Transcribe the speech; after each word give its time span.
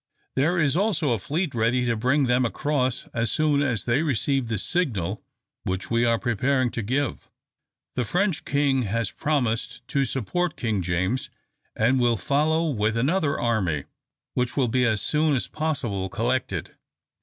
There 0.35 0.57
is 0.59 0.75
also 0.75 1.11
a 1.11 1.19
fleet 1.19 1.53
ready 1.53 1.85
to 1.85 1.95
bring 1.95 2.23
them 2.23 2.43
across 2.43 3.05
as 3.13 3.29
soon 3.29 3.61
as 3.61 3.85
they 3.85 4.01
receive 4.01 4.47
the 4.47 4.57
signal 4.57 5.21
which 5.61 5.91
we 5.91 6.05
are 6.05 6.17
preparing 6.17 6.71
to 6.71 6.81
give. 6.81 7.29
The 7.95 8.03
French 8.03 8.43
king 8.43 8.81
has 8.81 9.11
promised 9.11 9.87
to 9.89 10.03
support 10.05 10.55
King 10.57 10.81
James, 10.81 11.29
and 11.75 11.99
will 11.99 12.17
follow 12.17 12.67
with 12.71 12.97
another 12.97 13.39
army, 13.39 13.83
which 14.33 14.57
will 14.57 14.67
be 14.69 14.87
as 14.87 15.03
soon 15.03 15.35
as 15.35 15.45
possible 15.47 16.09
collected." 16.09 16.71